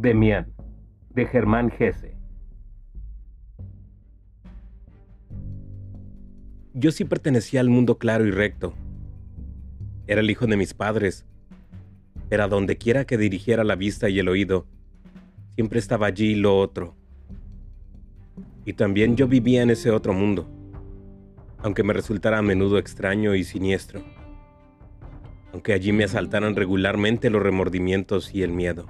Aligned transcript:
Demián, 0.00 0.50
de 1.10 1.26
Germán 1.26 1.70
Gese. 1.70 2.16
Yo 6.72 6.90
sí 6.90 7.04
pertenecía 7.04 7.60
al 7.60 7.68
mundo 7.68 7.98
claro 7.98 8.24
y 8.24 8.30
recto. 8.30 8.72
Era 10.06 10.22
el 10.22 10.30
hijo 10.30 10.46
de 10.46 10.56
mis 10.56 10.72
padres, 10.72 11.26
pero 12.30 12.44
a 12.44 12.48
donde 12.48 12.78
quiera 12.78 13.04
que 13.04 13.18
dirigiera 13.18 13.62
la 13.62 13.76
vista 13.76 14.08
y 14.08 14.18
el 14.18 14.30
oído, 14.30 14.66
siempre 15.54 15.78
estaba 15.78 16.06
allí 16.06 16.34
lo 16.34 16.58
otro. 16.58 16.96
Y 18.64 18.72
también 18.72 19.16
yo 19.16 19.28
vivía 19.28 19.60
en 19.60 19.68
ese 19.68 19.90
otro 19.90 20.14
mundo, 20.14 20.48
aunque 21.58 21.82
me 21.82 21.92
resultara 21.92 22.38
a 22.38 22.42
menudo 22.42 22.78
extraño 22.78 23.34
y 23.34 23.44
siniestro, 23.44 24.02
aunque 25.52 25.74
allí 25.74 25.92
me 25.92 26.04
asaltaran 26.04 26.56
regularmente 26.56 27.28
los 27.28 27.42
remordimientos 27.42 28.34
y 28.34 28.42
el 28.42 28.52
miedo. 28.52 28.86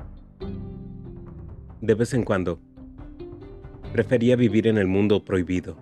De 1.81 1.95
vez 1.95 2.13
en 2.13 2.25
cuando, 2.25 2.61
prefería 3.93 4.37
vivir 4.37 4.67
en 4.67 4.77
el 4.77 4.87
mundo 4.87 5.25
prohibido. 5.25 5.79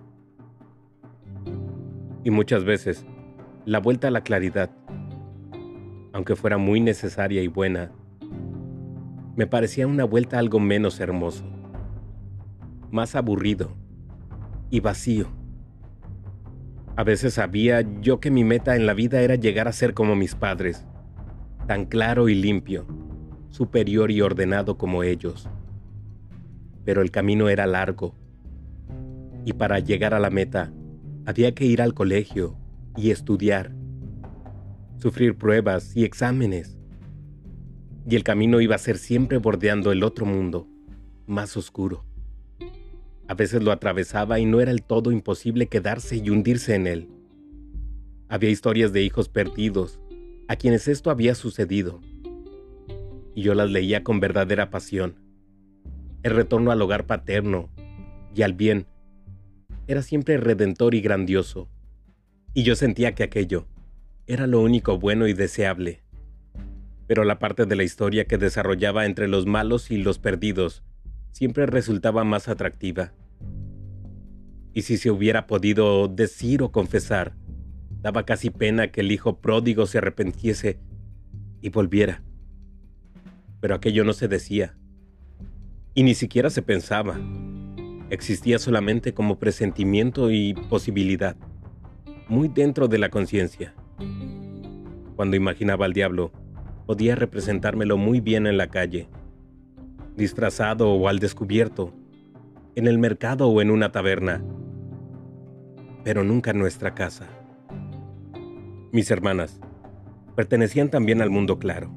Y 2.23 2.31
muchas 2.31 2.63
veces, 2.63 3.05
la 3.65 3.79
vuelta 3.79 4.07
a 4.07 4.11
la 4.11 4.21
claridad, 4.21 4.69
aunque 6.13 6.37
fuera 6.37 6.57
muy 6.57 6.79
necesaria 6.79 7.41
y 7.41 7.49
buena, 7.49 7.91
me 9.35 9.45
parecía 9.45 9.87
una 9.87 10.05
vuelta 10.05 10.39
algo 10.39 10.61
menos 10.61 11.01
hermoso, 11.01 11.43
más 12.91 13.15
aburrido 13.15 13.75
y 14.69 14.79
vacío. 14.79 15.27
A 16.95 17.03
veces 17.03 17.33
sabía 17.33 17.81
yo 17.99 18.21
que 18.21 18.31
mi 18.31 18.45
meta 18.45 18.77
en 18.77 18.85
la 18.85 18.93
vida 18.93 19.19
era 19.19 19.35
llegar 19.35 19.67
a 19.67 19.73
ser 19.73 19.93
como 19.93 20.15
mis 20.15 20.33
padres, 20.33 20.85
tan 21.67 21.85
claro 21.85 22.29
y 22.29 22.35
limpio, 22.35 22.87
superior 23.49 24.11
y 24.11 24.21
ordenado 24.21 24.77
como 24.77 25.03
ellos. 25.03 25.49
Pero 26.89 27.03
el 27.03 27.11
camino 27.11 27.49
era 27.49 27.67
largo, 27.67 28.15
y 29.45 29.53
para 29.53 29.77
llegar 29.77 30.15
a 30.15 30.19
la 30.19 30.31
meta 30.31 30.73
había 31.27 31.53
que 31.53 31.63
ir 31.63 31.83
al 31.83 31.93
colegio 31.93 32.57
y 32.97 33.11
estudiar, 33.11 33.75
sufrir 34.97 35.37
pruebas 35.37 35.95
y 35.95 36.03
exámenes. 36.03 36.79
Y 38.09 38.15
el 38.15 38.23
camino 38.23 38.59
iba 38.59 38.73
a 38.73 38.79
ser 38.79 38.97
siempre 38.97 39.37
bordeando 39.37 39.91
el 39.91 40.01
otro 40.01 40.25
mundo, 40.25 40.67
más 41.27 41.55
oscuro. 41.57 42.05
A 43.27 43.35
veces 43.35 43.61
lo 43.61 43.71
atravesaba 43.71 44.39
y 44.39 44.47
no 44.47 44.59
era 44.59 44.71
el 44.71 44.81
todo 44.81 45.11
imposible 45.11 45.67
quedarse 45.67 46.15
y 46.15 46.31
hundirse 46.31 46.73
en 46.73 46.87
él. 46.87 47.07
Había 48.29 48.49
historias 48.49 48.93
de 48.93 49.03
hijos 49.03 49.29
perdidos, 49.29 49.99
a 50.47 50.55
quienes 50.55 50.87
esto 50.87 51.11
había 51.11 51.35
sucedido. 51.35 52.01
Y 53.35 53.43
yo 53.43 53.53
las 53.53 53.69
leía 53.69 54.03
con 54.03 54.19
verdadera 54.19 54.71
pasión. 54.71 55.28
El 56.21 56.35
retorno 56.35 56.71
al 56.71 56.81
hogar 56.81 57.05
paterno 57.05 57.69
y 58.35 58.41
al 58.41 58.53
bien 58.53 58.87
era 59.87 60.01
siempre 60.01 60.37
redentor 60.37 60.93
y 60.93 61.01
grandioso. 61.01 61.69
Y 62.53 62.63
yo 62.63 62.75
sentía 62.75 63.15
que 63.15 63.23
aquello 63.23 63.67
era 64.27 64.45
lo 64.45 64.61
único 64.61 64.99
bueno 64.99 65.27
y 65.27 65.33
deseable. 65.33 66.03
Pero 67.07 67.23
la 67.23 67.39
parte 67.39 67.65
de 67.65 67.75
la 67.75 67.83
historia 67.83 68.25
que 68.25 68.37
desarrollaba 68.37 69.05
entre 69.05 69.27
los 69.27 69.45
malos 69.45 69.89
y 69.89 69.97
los 69.97 70.19
perdidos 70.19 70.83
siempre 71.31 71.65
resultaba 71.65 72.23
más 72.23 72.47
atractiva. 72.47 73.13
Y 74.73 74.83
si 74.83 74.97
se 74.97 75.09
hubiera 75.09 75.47
podido 75.47 76.07
decir 76.07 76.61
o 76.61 76.71
confesar, 76.71 77.35
daba 78.01 78.25
casi 78.25 78.49
pena 78.49 78.91
que 78.91 79.01
el 79.01 79.11
hijo 79.11 79.39
pródigo 79.39 79.85
se 79.85 79.97
arrepentiese 79.97 80.79
y 81.61 81.69
volviera. 81.69 82.21
Pero 83.59 83.75
aquello 83.75 84.03
no 84.03 84.13
se 84.13 84.27
decía, 84.27 84.77
y 85.99 86.03
ni 86.03 86.15
siquiera 86.15 86.49
se 86.49 86.61
pensaba. 86.61 87.19
Existía 88.09 88.57
solamente 88.57 89.13
como 89.13 89.37
presentimiento 89.37 90.31
y 90.31 90.53
posibilidad, 90.53 91.35
muy 92.29 92.47
dentro 92.47 92.87
de 92.87 92.97
la 92.97 93.09
conciencia. 93.09 93.73
Cuando 95.17 95.35
imaginaba 95.35 95.83
al 95.83 95.91
diablo, 95.91 96.31
podía 96.85 97.15
representármelo 97.15 97.97
muy 97.97 98.21
bien 98.21 98.47
en 98.47 98.55
la 98.55 98.67
calle, 98.67 99.09
disfrazado 100.15 100.89
o 100.89 101.09
al 101.09 101.19
descubierto, 101.19 101.93
en 102.75 102.87
el 102.87 102.97
mercado 102.97 103.49
o 103.49 103.61
en 103.61 103.69
una 103.69 103.91
taberna, 103.91 104.41
pero 106.05 106.23
nunca 106.23 106.51
en 106.51 106.59
nuestra 106.59 106.95
casa. 106.95 107.27
Mis 108.93 109.11
hermanas 109.11 109.59
pertenecían 110.37 110.89
también 110.89 111.21
al 111.21 111.29
mundo 111.29 111.59
claro. 111.59 111.91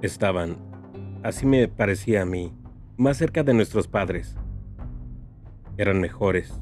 Estaban, 0.00 0.56
así 1.22 1.44
me 1.44 1.68
parecía 1.68 2.22
a 2.22 2.24
mí, 2.24 2.54
más 3.00 3.16
cerca 3.16 3.42
de 3.42 3.54
nuestros 3.54 3.88
padres. 3.88 4.36
Eran 5.78 6.02
mejores, 6.02 6.60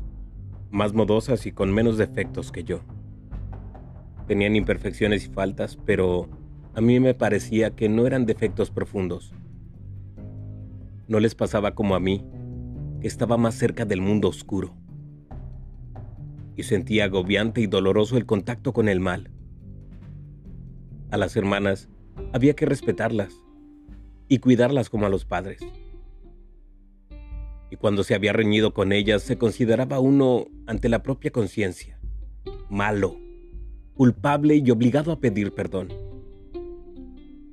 más 0.70 0.94
modosas 0.94 1.46
y 1.46 1.52
con 1.52 1.74
menos 1.74 1.98
defectos 1.98 2.52
que 2.52 2.62
yo. 2.62 2.78
Tenían 4.28 4.54
imperfecciones 4.54 5.26
y 5.26 5.30
faltas, 5.30 5.76
pero 5.84 6.28
a 6.74 6.80
mí 6.80 7.00
me 7.00 7.12
parecía 7.12 7.70
que 7.74 7.88
no 7.88 8.06
eran 8.06 8.24
defectos 8.24 8.70
profundos. 8.70 9.34
No 11.08 11.18
les 11.18 11.34
pasaba 11.34 11.74
como 11.74 11.96
a 11.96 12.00
mí, 12.00 12.24
que 13.00 13.08
estaba 13.08 13.36
más 13.36 13.56
cerca 13.56 13.84
del 13.84 14.00
mundo 14.00 14.28
oscuro. 14.28 14.76
Y 16.54 16.62
sentía 16.62 17.06
agobiante 17.06 17.62
y 17.62 17.66
doloroso 17.66 18.16
el 18.16 18.26
contacto 18.26 18.72
con 18.72 18.88
el 18.88 19.00
mal. 19.00 19.32
A 21.10 21.16
las 21.16 21.34
hermanas 21.34 21.88
había 22.32 22.54
que 22.54 22.66
respetarlas 22.66 23.34
y 24.28 24.38
cuidarlas 24.38 24.88
como 24.88 25.06
a 25.06 25.08
los 25.08 25.24
padres. 25.24 25.58
Y 27.70 27.76
cuando 27.76 28.04
se 28.04 28.14
había 28.14 28.32
reñido 28.32 28.72
con 28.72 28.92
ellas 28.92 29.22
se 29.22 29.36
consideraba 29.38 30.00
uno 30.00 30.46
ante 30.66 30.88
la 30.88 31.02
propia 31.02 31.30
conciencia, 31.30 31.98
malo, 32.70 33.16
culpable 33.94 34.56
y 34.56 34.70
obligado 34.70 35.12
a 35.12 35.20
pedir 35.20 35.52
perdón. 35.52 35.88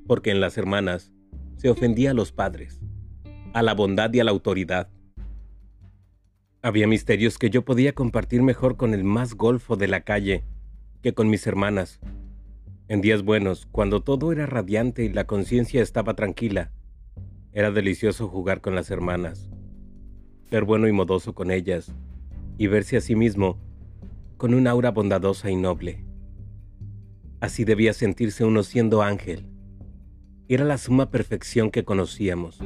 Porque 0.07 0.31
en 0.31 0.39
las 0.39 0.57
hermanas 0.57 1.11
se 1.57 1.69
ofendía 1.69 2.11
a 2.11 2.13
los 2.13 2.31
padres, 2.31 2.79
a 3.53 3.61
la 3.61 3.73
bondad 3.73 4.13
y 4.13 4.19
a 4.19 4.23
la 4.23 4.31
autoridad. 4.31 4.89
Había 6.61 6.87
misterios 6.87 7.37
que 7.37 7.49
yo 7.49 7.63
podía 7.63 7.93
compartir 7.93 8.41
mejor 8.41 8.77
con 8.77 8.93
el 8.93 9.03
más 9.03 9.35
golfo 9.35 9.75
de 9.75 9.87
la 9.87 10.01
calle 10.01 10.43
que 11.01 11.13
con 11.13 11.29
mis 11.29 11.45
hermanas. 11.45 11.99
En 12.87 13.01
días 13.01 13.23
buenos, 13.23 13.67
cuando 13.71 14.01
todo 14.01 14.31
era 14.31 14.45
radiante 14.45 15.03
y 15.03 15.09
la 15.09 15.25
conciencia 15.25 15.81
estaba 15.81 16.15
tranquila, 16.15 16.71
era 17.53 17.71
delicioso 17.71 18.27
jugar 18.27 18.61
con 18.61 18.75
las 18.75 18.91
hermanas, 18.91 19.49
ser 20.49 20.63
bueno 20.63 20.87
y 20.87 20.91
modoso 20.91 21.33
con 21.33 21.51
ellas, 21.51 21.93
y 22.57 22.67
verse 22.67 22.97
a 22.97 23.01
sí 23.01 23.15
mismo 23.15 23.59
con 24.37 24.53
un 24.53 24.67
aura 24.67 24.91
bondadosa 24.91 25.49
y 25.49 25.55
noble. 25.55 26.03
Así 27.39 27.63
debía 27.63 27.93
sentirse 27.93 28.43
uno 28.43 28.63
siendo 28.63 29.01
ángel. 29.01 29.45
Era 30.47 30.65
la 30.65 30.77
suma 30.77 31.09
perfección 31.09 31.71
que 31.71 31.83
conocíamos. 31.83 32.59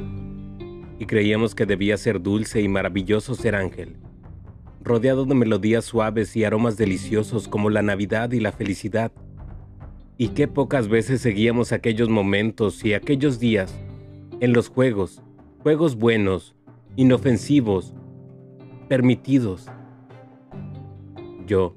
Y 0.98 1.06
creíamos 1.06 1.54
que 1.54 1.66
debía 1.66 1.96
ser 1.96 2.20
dulce 2.20 2.60
y 2.60 2.68
maravilloso 2.68 3.34
ser 3.34 3.54
ángel, 3.54 3.96
rodeado 4.82 5.24
de 5.24 5.34
melodías 5.34 5.84
suaves 5.84 6.36
y 6.36 6.44
aromas 6.44 6.76
deliciosos 6.76 7.48
como 7.48 7.70
la 7.70 7.82
Navidad 7.82 8.32
y 8.32 8.40
la 8.40 8.52
felicidad. 8.52 9.12
Y 10.18 10.28
qué 10.28 10.46
pocas 10.46 10.88
veces 10.88 11.22
seguíamos 11.22 11.72
aquellos 11.72 12.10
momentos 12.10 12.84
y 12.84 12.92
aquellos 12.92 13.38
días 13.38 13.74
en 14.40 14.52
los 14.52 14.68
juegos, 14.68 15.22
juegos 15.62 15.96
buenos, 15.96 16.54
inofensivos, 17.00 17.94
permitidos. 18.86 19.66
Yo 21.46 21.74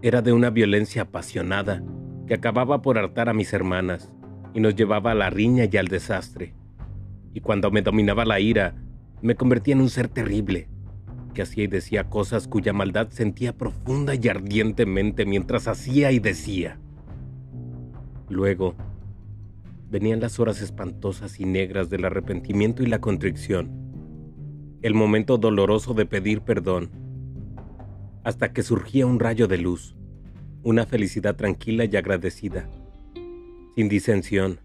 era 0.00 0.22
de 0.22 0.32
una 0.32 0.50
violencia 0.50 1.02
apasionada 1.02 1.82
que 2.28 2.34
acababa 2.34 2.80
por 2.80 2.96
hartar 2.96 3.28
a 3.28 3.34
mis 3.34 3.52
hermanas 3.52 4.12
y 4.54 4.60
nos 4.60 4.76
llevaba 4.76 5.10
a 5.10 5.16
la 5.16 5.28
riña 5.28 5.64
y 5.68 5.76
al 5.76 5.88
desastre. 5.88 6.54
Y 7.34 7.40
cuando 7.40 7.72
me 7.72 7.82
dominaba 7.82 8.24
la 8.24 8.38
ira, 8.38 8.76
me 9.22 9.34
convertía 9.34 9.74
en 9.74 9.80
un 9.80 9.90
ser 9.90 10.06
terrible, 10.06 10.68
que 11.34 11.42
hacía 11.42 11.64
y 11.64 11.66
decía 11.66 12.08
cosas 12.08 12.46
cuya 12.46 12.72
maldad 12.72 13.08
sentía 13.10 13.56
profunda 13.56 14.14
y 14.14 14.28
ardientemente 14.28 15.26
mientras 15.26 15.66
hacía 15.66 16.12
y 16.12 16.20
decía. 16.20 16.78
Luego, 18.28 18.76
venían 19.90 20.20
las 20.20 20.38
horas 20.38 20.62
espantosas 20.62 21.40
y 21.40 21.44
negras 21.44 21.90
del 21.90 22.04
arrepentimiento 22.04 22.84
y 22.84 22.86
la 22.86 23.00
contrición, 23.00 23.89
el 24.82 24.94
momento 24.94 25.38
doloroso 25.38 25.94
de 25.94 26.06
pedir 26.06 26.40
perdón, 26.40 26.90
hasta 28.24 28.52
que 28.52 28.62
surgía 28.62 29.06
un 29.06 29.20
rayo 29.20 29.46
de 29.48 29.58
luz 29.58 29.94
una 30.62 30.84
felicidad 30.84 31.36
tranquila 31.36 31.86
y 31.86 31.96
agradecida, 31.96 32.68
sin 33.74 33.88
disensión, 33.88 34.60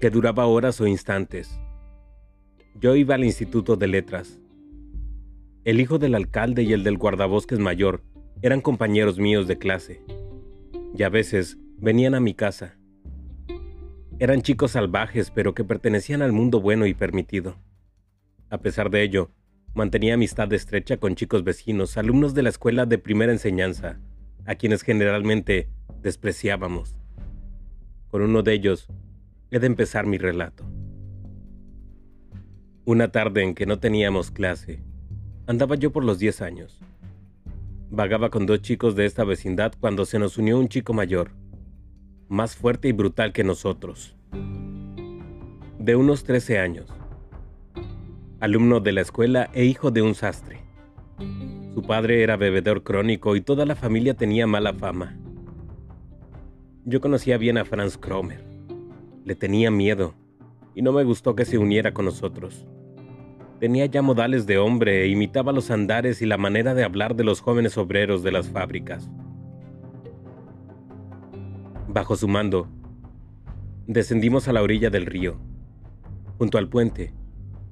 que 0.00 0.10
duraba 0.10 0.46
horas 0.46 0.80
o 0.80 0.86
instantes. 0.86 1.58
Yo 2.78 2.94
iba 2.94 3.16
al 3.16 3.24
Instituto 3.24 3.76
de 3.76 3.88
Letras. 3.88 4.38
El 5.64 5.80
hijo 5.80 5.98
del 5.98 6.14
alcalde 6.14 6.62
y 6.62 6.72
el 6.72 6.84
del 6.84 6.96
guardabosques 6.96 7.58
mayor 7.58 8.04
eran 8.40 8.60
compañeros 8.60 9.18
míos 9.18 9.48
de 9.48 9.58
clase, 9.58 10.02
y 10.94 11.02
a 11.02 11.08
veces 11.08 11.58
venían 11.78 12.14
a 12.14 12.20
mi 12.20 12.34
casa. 12.34 12.76
Eran 14.18 14.42
chicos 14.42 14.72
salvajes, 14.72 15.30
pero 15.30 15.54
que 15.54 15.64
pertenecían 15.64 16.22
al 16.22 16.32
mundo 16.32 16.60
bueno 16.60 16.86
y 16.86 16.94
permitido. 16.94 17.56
A 18.56 18.58
pesar 18.58 18.88
de 18.88 19.02
ello, 19.02 19.30
mantenía 19.74 20.14
amistad 20.14 20.50
estrecha 20.54 20.96
con 20.96 21.14
chicos 21.14 21.44
vecinos, 21.44 21.98
alumnos 21.98 22.32
de 22.32 22.42
la 22.42 22.48
escuela 22.48 22.86
de 22.86 22.96
primera 22.96 23.30
enseñanza, 23.30 24.00
a 24.46 24.54
quienes 24.54 24.80
generalmente 24.80 25.68
despreciábamos. 26.00 26.96
Con 28.08 28.22
uno 28.22 28.42
de 28.42 28.54
ellos, 28.54 28.88
he 29.50 29.58
de 29.58 29.66
empezar 29.66 30.06
mi 30.06 30.16
relato. 30.16 30.64
Una 32.86 33.12
tarde 33.12 33.42
en 33.42 33.54
que 33.54 33.66
no 33.66 33.78
teníamos 33.78 34.30
clase, 34.30 34.82
andaba 35.46 35.76
yo 35.76 35.92
por 35.92 36.02
los 36.02 36.18
10 36.18 36.40
años. 36.40 36.80
Vagaba 37.90 38.30
con 38.30 38.46
dos 38.46 38.62
chicos 38.62 38.96
de 38.96 39.04
esta 39.04 39.24
vecindad 39.24 39.74
cuando 39.78 40.06
se 40.06 40.18
nos 40.18 40.38
unió 40.38 40.58
un 40.58 40.68
chico 40.68 40.94
mayor, 40.94 41.32
más 42.30 42.56
fuerte 42.56 42.88
y 42.88 42.92
brutal 42.92 43.34
que 43.34 43.44
nosotros, 43.44 44.16
de 45.78 45.94
unos 45.94 46.24
13 46.24 46.58
años, 46.58 46.95
alumno 48.40 48.80
de 48.80 48.92
la 48.92 49.00
escuela 49.00 49.48
e 49.54 49.64
hijo 49.64 49.90
de 49.90 50.02
un 50.02 50.14
sastre. 50.14 50.60
Su 51.74 51.82
padre 51.82 52.22
era 52.22 52.36
bebedor 52.36 52.82
crónico 52.82 53.36
y 53.36 53.40
toda 53.40 53.64
la 53.64 53.74
familia 53.74 54.14
tenía 54.14 54.46
mala 54.46 54.74
fama. 54.74 55.16
Yo 56.84 57.00
conocía 57.00 57.38
bien 57.38 57.58
a 57.58 57.64
Franz 57.64 57.96
Kromer. 57.96 58.44
Le 59.24 59.34
tenía 59.34 59.70
miedo 59.70 60.14
y 60.74 60.82
no 60.82 60.92
me 60.92 61.04
gustó 61.04 61.34
que 61.34 61.46
se 61.46 61.58
uniera 61.58 61.92
con 61.92 62.04
nosotros. 62.04 62.66
Tenía 63.58 63.86
ya 63.86 64.02
modales 64.02 64.46
de 64.46 64.58
hombre 64.58 65.02
e 65.02 65.08
imitaba 65.08 65.50
los 65.52 65.70
andares 65.70 66.20
y 66.20 66.26
la 66.26 66.36
manera 66.36 66.74
de 66.74 66.84
hablar 66.84 67.16
de 67.16 67.24
los 67.24 67.40
jóvenes 67.40 67.78
obreros 67.78 68.22
de 68.22 68.32
las 68.32 68.48
fábricas. 68.48 69.10
Bajo 71.88 72.16
su 72.16 72.28
mando, 72.28 72.68
descendimos 73.86 74.46
a 74.48 74.52
la 74.52 74.62
orilla 74.62 74.90
del 74.90 75.06
río, 75.06 75.38
junto 76.36 76.58
al 76.58 76.68
puente, 76.68 77.14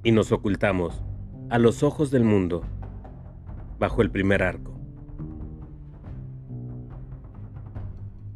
y 0.05 0.11
nos 0.11 0.31
ocultamos, 0.31 1.03
a 1.49 1.57
los 1.57 1.81
ojos 1.81 2.11
del 2.11 2.23
mundo, 2.23 2.61
bajo 3.79 4.03
el 4.03 4.11
primer 4.11 4.43
arco. 4.43 4.79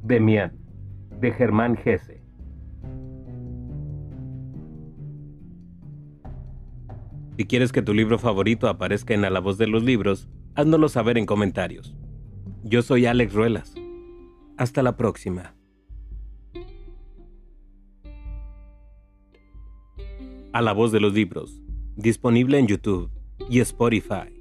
Demián, 0.01 0.57
de 1.21 1.31
Germán 1.31 1.77
Gese. 1.77 2.23
Si 7.37 7.45
quieres 7.45 7.71
que 7.71 7.83
tu 7.83 7.93
libro 7.93 8.17
favorito 8.17 8.67
aparezca 8.67 9.13
en 9.13 9.23
A 9.23 9.29
la 9.29 9.39
voz 9.39 9.59
de 9.59 9.67
los 9.67 9.83
libros, 9.83 10.27
háznoslo 10.55 10.89
saber 10.89 11.19
en 11.19 11.27
comentarios. 11.27 11.95
Yo 12.63 12.81
soy 12.81 13.05
Alex 13.05 13.31
Ruelas. 13.31 13.75
Hasta 14.57 14.81
la 14.81 14.97
próxima. 14.97 15.53
A 20.51 20.63
la 20.63 20.73
voz 20.73 20.91
de 20.91 20.99
los 20.99 21.13
libros, 21.13 21.61
disponible 21.95 22.57
en 22.57 22.65
YouTube 22.65 23.11
y 23.49 23.59
Spotify. 23.59 24.38